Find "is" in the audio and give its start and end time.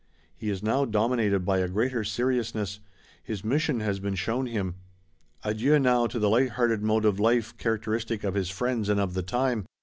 0.49-0.63